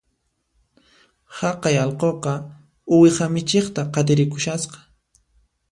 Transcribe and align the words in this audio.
Haqay 1.39 1.77
allquqa 1.83 2.33
uwiha 2.93 3.25
michiqta 3.35 3.81
qatirikushasqa 3.93 4.79